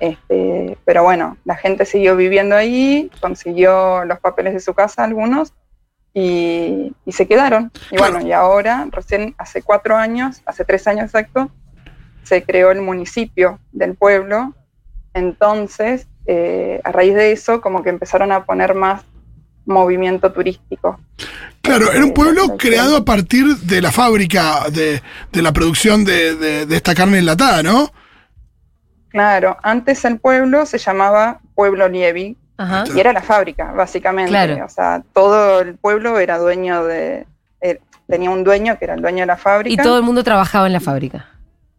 Este, 0.00 0.78
pero 0.84 1.02
bueno, 1.04 1.36
la 1.44 1.56
gente 1.56 1.84
siguió 1.84 2.16
viviendo 2.16 2.56
ahí, 2.56 3.10
consiguió 3.20 4.04
los 4.06 4.18
papeles 4.18 4.54
de 4.54 4.60
su 4.60 4.72
casa 4.74 5.04
algunos 5.04 5.52
y, 6.14 6.92
y 7.04 7.12
se 7.12 7.28
quedaron. 7.28 7.70
Y 7.90 7.98
bueno, 7.98 8.20
y 8.26 8.32
ahora, 8.32 8.88
recién 8.90 9.34
hace 9.38 9.62
cuatro 9.62 9.96
años, 9.96 10.40
hace 10.46 10.64
tres 10.64 10.86
años 10.86 11.04
exacto, 11.04 11.50
se 12.24 12.42
creó 12.42 12.70
el 12.70 12.80
municipio 12.80 13.60
del 13.72 13.94
pueblo. 13.94 14.54
Entonces, 15.14 16.06
eh, 16.26 16.80
a 16.84 16.92
raíz 16.92 17.14
de 17.14 17.32
eso, 17.32 17.60
como 17.60 17.82
que 17.82 17.90
empezaron 17.90 18.32
a 18.32 18.44
poner 18.44 18.74
más 18.74 19.02
movimiento 19.66 20.32
turístico. 20.32 20.98
Claro, 21.60 21.92
era 21.92 22.04
un 22.04 22.14
pueblo 22.14 22.46
la- 22.48 22.56
creado 22.56 22.96
a 22.96 23.04
partir 23.04 23.44
de 23.58 23.82
la 23.82 23.92
fábrica 23.92 24.68
de, 24.70 25.02
de 25.30 25.42
la 25.42 25.52
producción 25.52 26.04
de, 26.04 26.34
de- 26.36 26.66
de 26.66 26.76
esta 26.76 26.94
carne 26.94 27.18
enlatada, 27.18 27.62
¿no? 27.62 27.92
Claro, 29.10 29.56
antes 29.62 30.04
el 30.04 30.18
pueblo 30.18 30.66
se 30.66 30.78
llamaba 30.78 31.40
Pueblo 31.54 31.88
Lievi 31.88 32.36
Ajá. 32.56 32.84
y 32.94 32.98
era 33.00 33.12
la 33.12 33.22
fábrica, 33.22 33.72
básicamente. 33.72 34.30
Claro. 34.30 34.64
O 34.64 34.68
sea, 34.68 35.02
todo 35.12 35.60
el 35.60 35.76
pueblo 35.76 36.18
era 36.18 36.38
dueño 36.38 36.84
de. 36.84 37.26
eh, 37.60 37.80
tenía 38.08 38.30
un 38.30 38.42
dueño 38.44 38.76
que 38.78 38.84
era 38.86 38.94
el 38.94 39.02
dueño 39.02 39.20
de 39.20 39.26
la 39.26 39.34
Y 39.34 39.36
fábrica 39.36 39.82
todo 39.82 39.96
el 39.98 40.02
mundo 40.04 40.24
trabajaba 40.24 40.66
en 40.66 40.72
la 40.72 40.80
fábrica. 40.80 41.26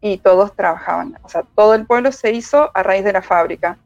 y 0.01 0.17
todos 0.17 0.55
trabajaban. 0.55 1.17
O 1.23 1.29
sea, 1.29 1.43
todo 1.55 1.73
el 1.75 1.85
pueblo 1.85 2.11
se 2.11 2.31
hizo 2.31 2.71
a 2.73 2.83
raíz 2.83 3.03
de 3.03 3.13
la 3.13 3.21
fábrica. 3.21 3.77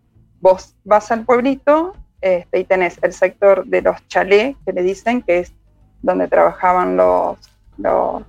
Vos 0.42 0.76
vas 0.84 1.12
al 1.12 1.24
pueblito 1.26 1.96
este, 2.22 2.60
y 2.60 2.64
tenés 2.64 2.98
el 3.02 3.14
sector 3.14 3.66
de 3.66 3.82
los 3.82 3.98
chalés, 4.08 4.56
que 4.66 4.74
le 4.74 4.82
dicen, 4.84 5.22
que 5.22 5.40
es 5.40 5.54
donde 6.02 6.28
trabajaban 6.28 6.96
los, 6.98 7.38
los 7.78 8.24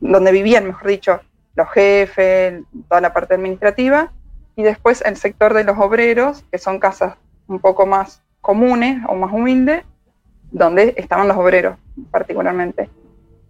donde 0.00 0.32
vivían, 0.32 0.66
mejor 0.66 0.86
dicho, 0.88 1.20
los 1.54 1.68
jefes, 1.70 2.62
toda 2.88 3.00
la 3.00 3.12
parte 3.12 3.34
administrativa, 3.34 4.10
y 4.58 4.64
después 4.64 5.02
el 5.06 5.16
sector 5.16 5.54
de 5.54 5.62
los 5.62 5.78
obreros, 5.78 6.42
que 6.50 6.58
son 6.58 6.80
casas 6.80 7.14
un 7.46 7.60
poco 7.60 7.86
más 7.86 8.22
comunes 8.40 9.00
o 9.08 9.14
más 9.14 9.32
humildes, 9.32 9.84
donde 10.50 10.94
estaban 10.96 11.28
los 11.28 11.36
obreros 11.36 11.76
particularmente. 12.10 12.90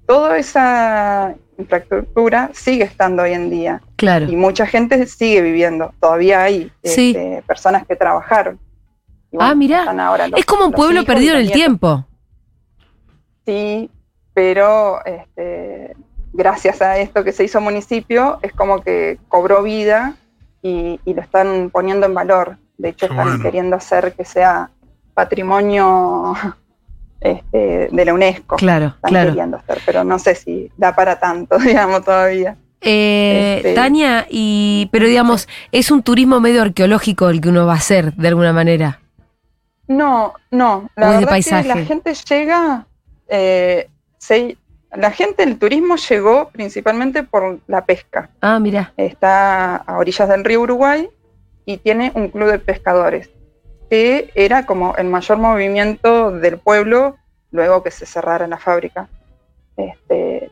Toda 0.06 0.36
esa 0.36 1.34
infraestructura 1.56 2.50
sigue 2.52 2.84
estando 2.84 3.22
hoy 3.22 3.32
en 3.32 3.48
día 3.48 3.80
Claro. 3.96 4.26
y 4.26 4.36
mucha 4.36 4.66
gente 4.66 5.06
sigue 5.06 5.40
viviendo. 5.40 5.94
Todavía 5.98 6.42
hay 6.42 6.70
Sí. 6.84 7.14
este, 7.16 7.42
personas 7.46 7.86
que 7.86 7.96
trabajaron. 7.96 8.58
Ah, 9.38 9.54
mirá. 9.54 9.90
los- 10.28 10.38
Es 10.38 10.44
como 10.44 10.66
un 10.66 10.72
pueblo 10.72 11.04
perdido 11.06 11.36
en 11.36 11.40
el 11.40 11.52
tiempo. 11.52 12.04
Sí, 13.46 13.90
pero 14.34 15.02
este, 15.06 15.96
gracias 16.34 16.82
a 16.82 16.98
esto 16.98 17.24
que 17.24 17.32
se 17.32 17.44
hizo 17.44 17.62
municipio, 17.62 18.38
es 18.42 18.52
como 18.52 18.82
que 18.82 19.18
cobró 19.28 19.62
vida 19.62 20.16
y, 20.62 21.00
y 21.04 21.14
lo 21.14 21.22
están 21.22 21.70
poniendo 21.70 22.06
en 22.06 22.14
valor. 22.14 22.56
De 22.76 22.90
hecho, 22.90 23.06
Qué 23.06 23.12
están 23.12 23.28
bueno. 23.28 23.42
queriendo 23.42 23.76
hacer 23.76 24.12
que 24.14 24.24
sea 24.24 24.70
patrimonio 25.14 26.34
este, 27.20 27.88
de 27.90 28.04
la 28.04 28.14
UNESCO. 28.14 28.56
Claro, 28.56 28.86
Están 28.96 29.10
claro. 29.10 29.30
queriendo 29.30 29.56
hacer, 29.56 29.78
pero 29.84 30.04
no 30.04 30.18
sé 30.18 30.34
si 30.34 30.70
da 30.76 30.94
para 30.94 31.18
tanto, 31.18 31.58
digamos, 31.64 32.04
todavía. 32.04 32.56
Eh, 32.80 33.56
Este- 33.58 33.74
Tania, 33.74 34.26
y 34.30 34.88
pero 34.92 35.06
digamos, 35.06 35.48
es 35.72 35.90
un 35.90 36.02
turismo 36.02 36.40
medio 36.40 36.62
arqueológico 36.62 37.28
el 37.28 37.40
que 37.40 37.48
uno 37.48 37.66
va 37.66 37.72
a 37.74 37.76
hacer, 37.76 38.14
de 38.14 38.28
alguna 38.28 38.52
manera. 38.52 39.00
No, 39.88 40.34
no. 40.50 40.88
La 40.96 41.06
¿O 41.06 41.08
es 41.08 41.12
de 41.14 41.18
verdad 41.24 41.30
paisaje? 41.30 41.62
que 41.62 41.68
la 41.74 41.84
gente 41.84 42.14
llega, 42.14 42.86
eh, 43.28 43.88
se- 44.18 44.56
la 44.97 45.11
gente, 45.11 45.42
el 45.42 45.59
turismo 45.59 45.97
llegó 45.97 46.49
principalmente 46.50 47.23
por 47.23 47.61
la 47.66 47.85
pesca. 47.85 48.30
Ah, 48.40 48.59
mira. 48.59 48.92
Está 48.97 49.76
a 49.76 49.99
orillas 49.99 50.28
del 50.28 50.45
río 50.45 50.62
Uruguay 50.62 51.09
y 51.64 51.76
tiene 51.78 52.11
un 52.14 52.28
club 52.28 52.50
de 52.50 52.59
pescadores, 52.59 53.30
que 53.90 54.30
era 54.35 54.64
como 54.66 54.97
el 54.97 55.07
mayor 55.09 55.38
movimiento 55.38 56.30
del 56.30 56.59
pueblo 56.59 57.16
luego 57.50 57.83
que 57.83 57.90
se 57.90 58.07
cerrara 58.07 58.47
la 58.47 58.59
fábrica. 58.59 59.09
Este, 59.76 60.50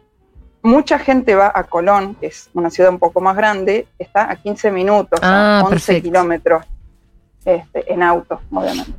mucha 0.62 0.98
gente 0.98 1.34
va 1.34 1.50
a 1.54 1.64
Colón, 1.64 2.14
que 2.16 2.26
es 2.26 2.50
una 2.54 2.70
ciudad 2.70 2.90
un 2.90 2.98
poco 2.98 3.20
más 3.20 3.36
grande, 3.36 3.86
está 3.98 4.30
a 4.30 4.36
15 4.36 4.70
minutos, 4.70 5.18
Ah, 5.22 5.60
a 5.60 5.64
11 5.64 5.70
perfecto. 5.70 6.02
kilómetros 6.08 6.64
este, 7.44 7.92
en 7.92 8.02
auto, 8.02 8.40
obviamente. 8.52 8.92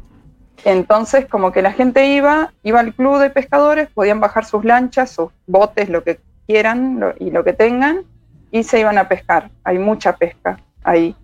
Entonces, 0.66 1.26
como 1.28 1.52
que 1.52 1.62
la 1.62 1.72
gente 1.72 2.08
iba, 2.08 2.54
iba 2.64 2.80
al 2.80 2.94
club 2.94 3.20
de 3.20 3.30
pescadores, 3.30 3.90
podían 3.90 4.20
bajar 4.20 4.46
sus 4.46 4.66
lanchas, 4.66 5.12
sus 5.12 5.32
botes, 5.46 5.90
lo 5.90 6.04
que 6.04 6.20
quieran 6.48 7.14
y 7.20 7.32
lo 7.32 7.44
que 7.44 7.54
tengan, 7.54 8.04
y 8.52 8.64
se 8.64 8.80
iban 8.80 8.98
a 8.98 9.08
pescar. 9.08 9.50
Hay 9.64 9.78
mucha 9.78 10.16
pesca 10.16 10.60
ahí. 10.84 11.16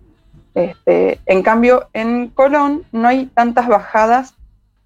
Este, 0.54 1.18
en 1.26 1.42
cambio, 1.42 1.88
en 1.92 2.28
Colón 2.28 2.84
no 2.92 3.08
hay 3.08 3.26
tantas 3.26 3.66
bajadas 3.66 4.34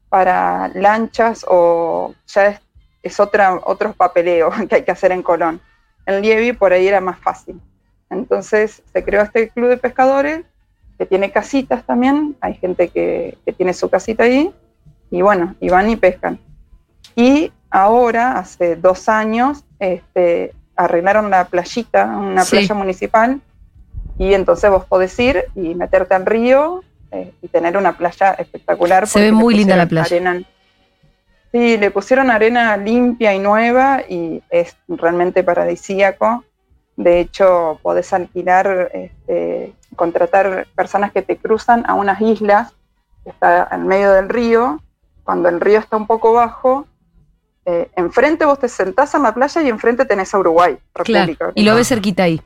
para 0.08 0.68
lanchas 0.68 1.44
o 1.46 2.14
ya 2.26 2.46
es, 2.46 2.60
es 3.02 3.20
otra, 3.20 3.60
otro 3.64 3.92
papeleo 3.92 4.50
que 4.68 4.76
hay 4.76 4.82
que 4.82 4.92
hacer 4.92 5.12
en 5.12 5.22
Colón. 5.22 5.60
En 6.06 6.22
Lievi 6.22 6.52
por 6.52 6.72
ahí 6.72 6.88
era 6.88 7.00
más 7.00 7.18
fácil. 7.18 7.60
Entonces 8.08 8.82
se 8.90 9.04
creó 9.04 9.22
este 9.22 9.50
club 9.50 9.68
de 9.68 9.76
pescadores 9.76 10.44
que 10.98 11.06
tiene 11.06 11.30
casitas 11.30 11.84
también, 11.84 12.36
hay 12.40 12.54
gente 12.54 12.88
que, 12.88 13.38
que 13.44 13.52
tiene 13.52 13.72
su 13.72 13.88
casita 13.88 14.24
ahí, 14.24 14.52
y 15.10 15.22
bueno, 15.22 15.54
y 15.60 15.68
van 15.68 15.88
y 15.88 15.96
pescan. 15.96 16.38
Y 17.14 17.52
ahora, 17.70 18.32
hace 18.38 18.76
dos 18.76 19.08
años, 19.08 19.64
este, 19.78 20.52
arreglaron 20.76 21.30
la 21.30 21.44
playita, 21.46 22.04
una 22.06 22.44
Sí. 22.44 22.50
playa 22.56 22.74
municipal, 22.74 23.40
y 24.18 24.34
entonces 24.34 24.70
vos 24.70 24.84
podés 24.84 25.18
ir 25.20 25.44
y 25.54 25.74
meterte 25.74 26.14
al 26.14 26.26
río 26.26 26.82
eh, 27.12 27.32
y 27.40 27.48
tener 27.48 27.76
una 27.76 27.96
playa 27.96 28.32
espectacular. 28.32 29.06
Se 29.06 29.20
ve 29.20 29.32
muy 29.32 29.54
linda 29.54 29.76
la 29.76 29.86
playa. 29.86 30.16
arena- 30.16 30.42
sí, 31.52 31.78
le 31.78 31.90
pusieron 31.90 32.30
arena 32.30 32.76
limpia 32.76 33.32
y 33.34 33.38
nueva 33.38 34.02
y 34.08 34.42
es 34.50 34.76
realmente 34.88 35.42
paradisíaco. 35.42 36.44
De 36.96 37.20
hecho, 37.20 37.78
podés 37.82 38.12
alquilar, 38.12 38.90
este, 38.92 39.72
contratar 39.98 40.66
personas 40.74 41.12
que 41.12 41.20
te 41.20 41.36
cruzan 41.36 41.84
a 41.86 41.92
unas 41.92 42.18
islas 42.22 42.72
que 43.22 43.30
está 43.30 43.68
en 43.70 43.86
medio 43.86 44.12
del 44.12 44.30
río. 44.30 44.80
Cuando 45.24 45.50
el 45.50 45.60
río 45.60 45.78
está 45.78 45.98
un 45.98 46.06
poco 46.06 46.32
bajo, 46.32 46.86
eh, 47.66 47.90
enfrente 47.96 48.46
vos 48.46 48.58
te 48.58 48.68
sentás 48.70 49.14
en 49.14 49.24
la 49.24 49.34
playa 49.34 49.60
y 49.60 49.68
enfrente 49.68 50.06
tenés 50.06 50.32
a 50.32 50.38
Uruguay, 50.38 50.78
Claro. 50.94 51.52
Y 51.54 51.64
lo 51.64 51.74
ves 51.74 51.88
cerquita 51.88 52.22
ahí. 52.22 52.40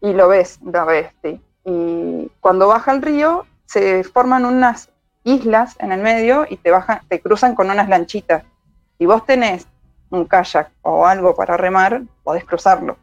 y 0.00 0.12
lo 0.14 0.28
ves, 0.28 0.58
lo 0.62 0.86
ves, 0.86 1.08
sí. 1.22 1.40
Y 1.64 2.30
cuando 2.40 2.68
baja 2.68 2.92
el 2.92 3.02
río, 3.02 3.44
se 3.66 4.04
forman 4.04 4.44
unas 4.46 4.88
islas 5.24 5.76
en 5.80 5.90
el 5.92 6.00
medio 6.00 6.46
y 6.48 6.56
te 6.56 6.70
bajan, 6.70 7.00
te 7.08 7.20
cruzan 7.20 7.54
con 7.54 7.68
unas 7.68 7.88
lanchitas. 7.88 8.44
Si 8.96 9.04
vos 9.04 9.26
tenés 9.26 9.66
un 10.10 10.24
kayak 10.24 10.70
o 10.82 11.06
algo 11.06 11.34
para 11.34 11.56
remar, 11.56 12.02
podés 12.22 12.44
cruzarlo 12.44 12.96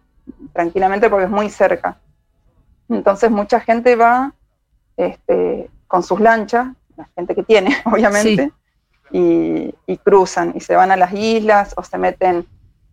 tranquilamente 0.53 1.09
porque 1.09 1.25
es 1.25 1.31
muy 1.31 1.49
cerca. 1.49 1.97
Entonces 2.93 3.31
mucha 3.31 3.59
gente 3.59 3.95
va 3.95 4.33
este, 4.97 5.69
con 5.87 6.03
sus 6.03 6.19
lanchas, 6.19 6.67
la 6.95 7.09
gente 7.15 7.35
que 7.35 7.43
tiene, 7.43 7.75
obviamente, 7.85 8.51
y, 9.11 9.73
y 9.85 9.97
cruzan 9.97 10.53
y 10.55 10.59
se 10.59 10.75
van 10.75 10.91
a 10.91 10.95
las 10.95 11.13
islas 11.13 11.73
o 11.77 11.83
se 11.83 11.97
meten 11.97 12.45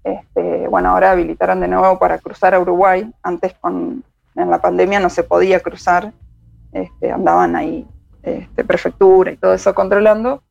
este, 0.04 0.68
bueno, 0.68 0.90
ahora 0.90 1.12
habilitaron 1.12 1.60
de 1.60 1.68
nuevo 1.68 1.98
para 1.98 2.18
cruzar 2.18 2.54
a 2.54 2.60
Uruguay. 2.60 3.10
Antes 3.22 3.54
con, 3.60 4.04
en 4.34 4.50
la 4.50 4.60
pandemia 4.60 5.00
no 5.00 5.10
se 5.10 5.22
podía 5.22 5.60
cruzar. 5.60 6.12
Este, 6.72 7.10
andaban 7.10 7.56
ahí 7.56 7.86
este, 8.22 8.64
prefectura 8.64 9.32
y 9.32 9.36
todo 9.36 9.54
eso 9.54 9.74
controlando. 9.74 10.42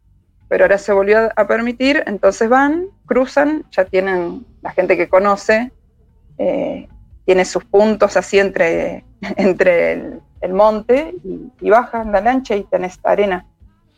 Pero 0.48 0.66
ahora 0.66 0.78
se 0.78 0.94
volvió 0.94 1.20
a, 1.20 1.32
a 1.36 1.48
permitir. 1.48 2.04
Entonces 2.06 2.50
van, 2.50 2.88
cruzan, 3.06 3.66
ya 3.72 3.86
tienen 3.86 4.46
la 4.62 4.72
gente 4.72 4.98
que 4.98 5.10
conoce, 5.10 5.72
eh, 6.38 6.88
tiene 7.30 7.46
sus 7.46 7.64
puntos 7.64 8.18
así 8.18 8.40
entre, 8.40 9.04
entre 9.38 9.94
el, 9.94 10.20
el 10.42 10.54
monte 10.54 11.14
y, 11.24 11.68
y 11.68 11.70
bajan 11.70 12.12
la 12.12 12.22
lancha 12.22 12.56
y 12.56 12.64
tenés 12.64 12.98
arena. 13.04 13.46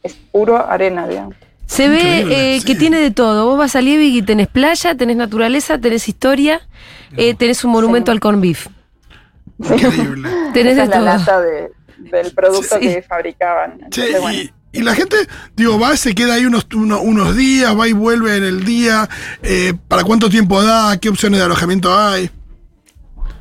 Es 0.03 0.15
puro 0.33 0.57
arena, 0.69 1.07
digamos. 1.07 1.35
Se 1.65 1.87
ve 1.87 2.25
eh, 2.55 2.59
sí. 2.59 2.65
que 2.65 2.75
tiene 2.75 2.99
de 2.99 3.11
todo. 3.11 3.45
Vos 3.45 3.57
vas 3.57 3.77
a 3.77 3.81
Liebig 3.81 4.15
y 4.15 4.21
tenés 4.21 4.49
playa, 4.49 4.95
tenés 4.95 5.15
naturaleza, 5.15 5.77
tenés 5.79 6.09
historia, 6.09 6.59
eh, 7.15 7.33
tenés 7.35 7.63
un 7.63 7.71
monumento 7.71 8.11
Sí. 8.11 8.15
al 8.17 8.19
corn 8.19 8.41
beef. 8.41 8.67
Increíble. 9.59 10.27
Tenés 10.53 10.73
Esa 10.73 10.81
de 10.81 10.83
es 10.83 10.89
la 10.89 10.95
todo. 10.97 11.05
lata 11.05 11.41
de- 11.41 11.71
del 12.11 12.33
producto 12.33 12.75
Sí. 12.81 12.87
que 12.87 13.01
fabricaban. 13.01 13.77
Che, 13.91 14.01
Entonces, 14.07 14.21
bueno. 14.21 14.39
y, 14.73 14.79
y 14.79 14.81
la 14.81 14.93
gente, 14.95 15.15
digo, 15.55 15.79
va, 15.79 15.95
se 15.95 16.13
queda 16.13 16.33
ahí 16.33 16.45
unos, 16.45 16.67
uno- 16.75 16.99
unos 17.01 17.37
días, 17.37 17.77
va 17.79 17.87
y 17.87 17.93
vuelve 17.93 18.35
en 18.35 18.43
el 18.43 18.65
día. 18.65 19.07
eh, 19.41 19.73
¿Para 19.87 20.03
cuánto 20.03 20.29
tiempo 20.29 20.61
da? 20.61 20.97
¿Qué 20.99 21.07
opciones 21.07 21.39
de 21.39 21.45
alojamiento 21.45 21.97
hay? 21.97 22.29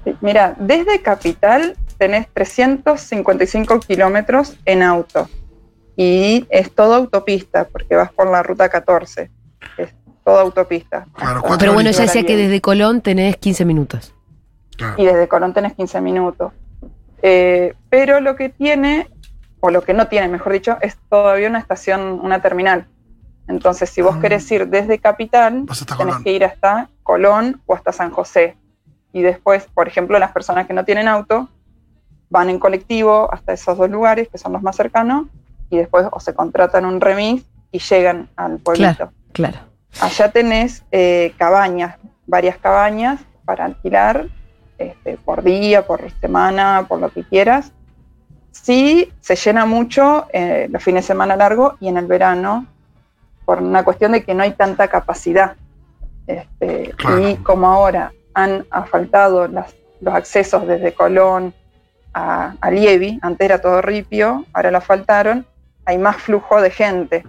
Sí, 0.04 0.16
Mira, 0.20 0.54
desde 0.58 1.02
Capital 1.02 1.76
tenés 1.98 2.26
355 2.32 3.80
kilómetros 3.80 4.56
en 4.64 4.82
auto 4.82 5.28
y 5.96 6.46
es 6.50 6.74
todo 6.74 6.94
autopista 6.94 7.66
porque 7.68 7.94
vas 7.96 8.10
por 8.12 8.30
la 8.30 8.42
ruta 8.42 8.68
14. 8.68 9.30
Es 9.76 9.94
todo 10.24 10.38
autopista. 10.40 11.06
Claro, 11.14 11.40
cuatro 11.42 11.58
Pero 11.58 11.72
bueno, 11.74 11.90
ya 11.90 12.02
decía 12.02 12.24
que 12.24 12.36
desde 12.36 12.60
Colón 12.60 13.00
tenés 13.02 13.36
15 13.36 13.64
minutos. 13.64 14.14
Claro. 14.76 14.94
Y 14.96 15.04
desde 15.04 15.28
Colón 15.28 15.52
tenés 15.52 15.74
15 15.74 16.00
minutos. 16.00 16.52
Eh, 17.22 17.74
pero 17.90 18.20
lo 18.20 18.34
que 18.36 18.48
tiene, 18.48 19.08
o 19.60 19.70
lo 19.70 19.82
que 19.82 19.92
no 19.92 20.08
tiene, 20.08 20.28
mejor 20.28 20.52
dicho, 20.54 20.78
es 20.80 20.96
todavía 21.10 21.48
una 21.50 21.58
estación, 21.58 22.18
una 22.22 22.40
terminal. 22.40 22.86
Entonces, 23.46 23.90
si 23.90 24.00
vos 24.00 24.14
Ah. 24.16 24.20
querés 24.22 24.50
ir 24.52 24.68
desde 24.68 24.98
Capital, 24.98 25.66
tenés 25.98 26.16
que 26.24 26.32
ir 26.32 26.44
hasta 26.44 26.88
Colón 27.02 27.60
o 27.66 27.74
hasta 27.74 27.92
San 27.92 28.10
José. 28.10 28.56
Y 29.12 29.22
después, 29.22 29.66
por 29.74 29.88
ejemplo, 29.88 30.18
las 30.18 30.32
personas 30.32 30.66
que 30.66 30.72
no 30.72 30.84
tienen 30.84 31.08
auto 31.08 31.48
van 32.28 32.48
en 32.48 32.58
colectivo 32.58 33.28
hasta 33.32 33.52
esos 33.52 33.76
dos 33.76 33.90
lugares, 33.90 34.28
que 34.28 34.38
son 34.38 34.52
los 34.52 34.62
más 34.62 34.76
cercanos, 34.76 35.26
y 35.68 35.78
después 35.78 36.06
o 36.10 36.20
se 36.20 36.34
contratan 36.34 36.84
un 36.84 37.00
remis 37.00 37.44
y 37.72 37.78
llegan 37.78 38.28
al 38.36 38.58
pueblito. 38.58 38.94
Claro, 38.94 39.12
claro. 39.32 39.58
Allá 40.00 40.30
tenés 40.30 40.84
eh, 40.92 41.34
cabañas, 41.36 41.96
varias 42.26 42.56
cabañas 42.58 43.20
para 43.44 43.64
alquilar 43.64 44.26
este, 44.78 45.16
por 45.16 45.42
día, 45.42 45.86
por 45.86 46.08
semana, 46.20 46.86
por 46.88 47.00
lo 47.00 47.10
que 47.10 47.24
quieras. 47.24 47.72
Sí, 48.52 49.12
se 49.20 49.36
llena 49.36 49.66
mucho 49.66 50.26
eh, 50.32 50.68
los 50.70 50.82
fines 50.82 51.04
de 51.04 51.08
semana 51.08 51.36
largo 51.36 51.76
y 51.80 51.88
en 51.88 51.96
el 51.96 52.06
verano, 52.06 52.66
por 53.44 53.60
una 53.60 53.84
cuestión 53.84 54.12
de 54.12 54.22
que 54.22 54.34
no 54.34 54.42
hay 54.42 54.52
tanta 54.52 54.88
capacidad. 54.88 55.56
Este, 56.26 56.94
Y 57.20 57.36
como 57.36 57.66
ahora 57.66 58.12
han 58.34 58.66
asfaltado 58.70 59.48
las- 59.48 59.74
los 60.00 60.14
accesos 60.14 60.66
desde 60.66 60.92
Colón 60.94 61.52
a, 62.14 62.54
a 62.60 62.70
Lievi, 62.70 63.18
antes 63.22 63.44
era 63.44 63.60
todo 63.60 63.82
ripio, 63.82 64.44
ahora 64.52 64.70
lo 64.70 64.78
asfaltaron, 64.78 65.46
hay 65.84 65.98
más 65.98 66.16
flujo 66.16 66.60
de 66.60 66.70
gente. 66.70 67.24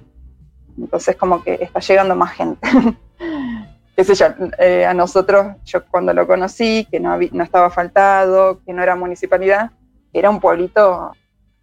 Entonces 0.78 1.16
como 1.16 1.44
que 1.44 1.60
está 1.62 1.80
llegando 1.80 2.16
más 2.16 2.32
gente. 2.34 2.68
Qué 3.96 4.04
sé 4.06 4.16
yo, 4.16 4.28
eh, 4.58 4.86
a 4.86 4.94
nosotros, 4.94 5.58
yo 5.66 5.86
cuando 5.86 6.14
lo 6.14 6.26
conocí, 6.26 6.88
que 6.90 7.00
no, 7.00 7.18
no 7.32 7.44
estaba 7.44 7.68
asfaltado, 7.68 8.62
que 8.66 8.74
no 8.74 8.82
era 8.82 8.96
municipalidad, 8.96 9.72
era 10.14 10.30
un 10.30 10.40
pueblito 10.40 11.12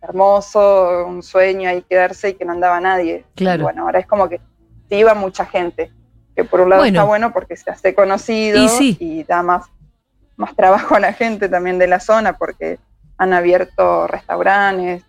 hermoso, 0.01 1.07
un 1.07 1.23
sueño 1.23 1.69
ahí 1.71 1.83
quedarse 1.83 2.31
y 2.31 2.35
que 2.35 2.45
no 2.45 2.53
andaba 2.53 2.81
nadie. 2.81 3.25
Claro. 3.35 3.65
Bueno, 3.65 3.83
ahora 3.83 3.99
es 3.99 4.07
como 4.07 4.29
que 4.29 4.37
sí 4.89 4.97
iba 4.97 5.15
mucha 5.15 5.45
gente, 5.47 5.91
que 6.39 6.45
por 6.45 6.61
un 6.61 6.71
lado 6.71 6.83
Bueno. 6.83 6.97
está 7.01 7.05
bueno 7.05 7.33
porque 7.33 7.57
se 7.57 7.69
hace 7.69 7.95
conocido 7.97 8.63
Y 8.63 8.69
sí. 8.69 8.97
y 9.01 9.25
da 9.25 9.43
más, 9.43 9.65
más 10.37 10.55
trabajo 10.55 10.95
a 10.95 11.01
la 11.01 11.13
gente 11.13 11.49
también 11.49 11.81
de 11.81 11.89
la 11.89 11.99
zona 11.99 12.35
porque 12.39 12.79
han 13.17 13.33
abierto 13.33 14.07
restaurantes 14.07 15.03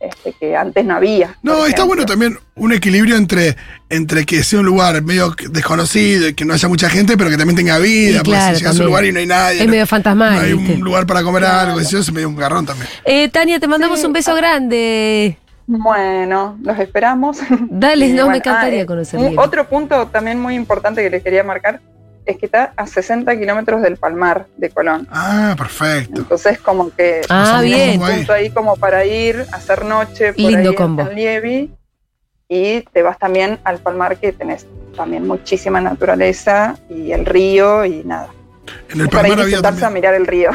este, 0.00 0.32
que 0.40 0.56
antes 0.56 0.82
no 0.86 0.94
había. 0.94 1.36
No, 1.42 1.52
está 1.66 1.66
ejemplo. 1.66 1.86
bueno 1.88 2.06
también 2.06 2.38
un 2.54 2.72
equilibrio 2.72 3.16
entre, 3.16 3.54
entre 3.90 4.24
que 4.24 4.42
sea 4.42 4.60
un 4.60 4.64
lugar 4.64 5.02
medio 5.02 5.34
desconocido 5.50 6.28
y 6.28 6.34
que 6.34 6.46
no 6.46 6.54
haya 6.54 6.68
mucha 6.68 6.88
gente, 6.88 7.18
pero 7.18 7.28
que 7.28 7.36
también 7.36 7.56
tenga 7.56 7.76
vida. 7.76 8.12
Y 8.12 8.14
porque 8.14 8.30
claro, 8.30 8.54
si 8.56 8.62
llegas 8.62 8.76
a 8.78 8.80
un 8.80 8.86
lugar 8.86 9.04
y 9.04 9.12
no 9.12 9.18
hay 9.18 9.26
nadie, 9.26 9.60
Es 9.60 9.66
no, 9.66 9.70
medio 9.72 9.86
fantasmal, 9.86 10.34
no 10.36 10.40
hay 10.40 10.54
¿viste? 10.54 10.72
un 10.72 10.80
lugar 10.80 11.04
para 11.06 11.22
comer 11.22 11.44
algo, 11.44 11.78
eso 11.78 11.98
es 11.98 12.10
medio 12.10 12.30
un 12.30 12.36
garrón 12.36 12.64
también. 12.64 12.88
Eh, 13.04 13.28
Tania, 13.28 13.60
te 13.60 13.68
mandamos 13.68 14.00
Sí. 14.00 14.06
un 14.06 14.14
beso 14.14 14.34
grande. 14.34 15.36
Bueno, 15.78 16.58
los 16.62 16.76
esperamos. 16.80 17.38
Dale, 17.68 18.08
no, 18.12 18.28
me 18.28 18.38
encantaría 18.38 18.80
ah, 18.80 18.82
eh, 18.82 18.86
conocer 18.86 19.20
un-. 19.20 19.38
Otro 19.38 19.68
punto 19.68 20.08
también 20.08 20.40
muy 20.40 20.56
importante 20.56 21.00
que 21.00 21.10
les 21.10 21.22
quería 21.22 21.44
marcar 21.44 21.80
es 22.26 22.38
que 22.38 22.46
está 22.46 22.72
a 22.76 22.88
60 22.88 23.38
kilómetros 23.38 23.80
del 23.80 23.96
Palmar 23.96 24.46
de 24.56 24.68
Colón. 24.70 25.06
Ah, 25.12 25.54
perfecto. 25.56 26.22
Entonces 26.22 26.58
como 26.58 26.90
que 26.90 27.20
Ah, 27.28 27.60
bien. 27.62 28.02
ahí. 28.02 28.16
punto 28.16 28.32
ahí 28.32 28.50
como 28.50 28.76
para 28.76 29.04
ir 29.06 29.46
a 29.52 29.56
hacer 29.56 29.84
noche 29.84 30.32
por 30.32 30.42
Lindo 30.42 30.70
ahí 30.70 30.74
combo. 30.74 31.04
Lievi 31.04 31.70
y 32.48 32.80
te 32.92 33.02
vas 33.02 33.16
también 33.18 33.60
al 33.62 33.78
Palmar 33.78 34.16
que 34.16 34.32
tenés 34.32 34.66
también 34.96 35.24
muchísima 35.24 35.80
naturaleza 35.80 36.76
y 36.88 37.12
el 37.12 37.24
río 37.26 37.84
y 37.84 38.02
nada. 38.04 38.30
En 38.88 39.00
el 39.00 39.06
Es 39.06 39.12
para 39.12 39.28
ir 39.28 39.34
Palmar 39.34 39.44
había 39.44 39.56
sentarse 39.56 39.78
a 39.78 39.82
también, 39.82 40.02
mirar 40.02 40.14
el 40.14 40.26
río. 40.26 40.50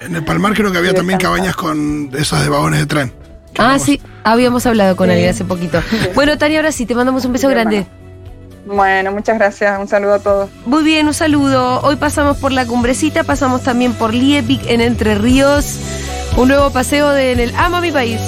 en 0.00 0.14
el 0.14 0.24
Palmar 0.26 0.52
creo 0.52 0.70
que 0.70 0.78
había 0.78 0.92
también 0.92 1.18
cabañas 1.18 1.56
con 1.56 2.10
esas 2.18 2.42
de 2.42 2.50
vagones 2.50 2.80
de 2.80 2.86
tren. 2.86 3.12
Ah, 3.56 3.64
vamos- 3.68 3.82
sí, 3.82 4.00
habíamos 4.24 4.66
hablado 4.66 4.96
con 4.96 5.06
Sí. 5.08 5.12
alguien 5.12 5.30
hace 5.30 5.44
poquito. 5.44 5.82
Bueno, 6.14 6.36
Tania, 6.38 6.58
ahora 6.58 6.72
sí, 6.72 6.86
te 6.86 6.94
mandamos 6.94 7.24
un 7.24 7.32
beso 7.32 7.48
Sí, 7.48 7.54
grande. 7.54 7.76
hermano. 7.78 7.98
Bueno, 8.66 9.12
muchas 9.12 9.38
gracias. 9.38 9.78
Un 9.80 9.88
saludo 9.88 10.14
a 10.14 10.18
todos. 10.18 10.50
Muy 10.66 10.82
bien, 10.84 11.06
un 11.06 11.14
saludo. 11.14 11.80
Hoy 11.80 11.96
pasamos 11.96 12.36
por 12.36 12.52
la 12.52 12.66
cumbrecita, 12.66 13.24
pasamos 13.24 13.62
también 13.62 13.94
por 13.94 14.12
Liepik 14.12 14.66
en 14.68 14.80
Entre 14.82 15.14
Ríos. 15.14 15.76
Un 16.36 16.48
nuevo 16.48 16.70
paseo 16.70 17.08
de, 17.10 17.32
en 17.32 17.40
el 17.40 17.54
Ama 17.56 17.80
mi 17.80 17.90
país. 17.90 18.20